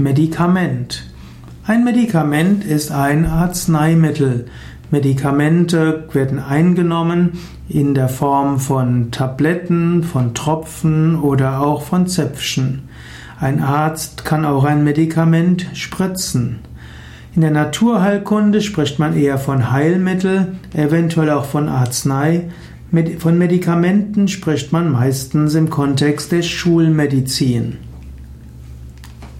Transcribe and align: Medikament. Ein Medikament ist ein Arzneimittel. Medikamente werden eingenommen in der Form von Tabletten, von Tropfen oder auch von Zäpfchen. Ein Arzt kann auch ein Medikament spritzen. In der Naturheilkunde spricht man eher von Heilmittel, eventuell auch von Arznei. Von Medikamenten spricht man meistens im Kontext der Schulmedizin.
Medikament. 0.00 1.04
Ein 1.66 1.84
Medikament 1.84 2.64
ist 2.64 2.90
ein 2.90 3.26
Arzneimittel. 3.26 4.46
Medikamente 4.90 6.08
werden 6.12 6.38
eingenommen 6.38 7.38
in 7.68 7.94
der 7.94 8.08
Form 8.08 8.58
von 8.58 9.10
Tabletten, 9.10 10.02
von 10.02 10.32
Tropfen 10.34 11.20
oder 11.20 11.60
auch 11.60 11.82
von 11.82 12.06
Zäpfchen. 12.06 12.88
Ein 13.38 13.62
Arzt 13.62 14.24
kann 14.24 14.46
auch 14.46 14.64
ein 14.64 14.84
Medikament 14.84 15.66
spritzen. 15.74 16.60
In 17.34 17.42
der 17.42 17.50
Naturheilkunde 17.50 18.62
spricht 18.62 18.98
man 18.98 19.14
eher 19.14 19.38
von 19.38 19.70
Heilmittel, 19.70 20.54
eventuell 20.74 21.30
auch 21.30 21.44
von 21.44 21.68
Arznei. 21.68 22.48
Von 23.18 23.38
Medikamenten 23.38 24.28
spricht 24.28 24.72
man 24.72 24.90
meistens 24.90 25.54
im 25.54 25.68
Kontext 25.70 26.32
der 26.32 26.42
Schulmedizin. 26.42 27.89